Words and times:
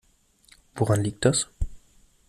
Woran 0.73 1.03
liegt 1.03 1.25
das? 1.25 1.47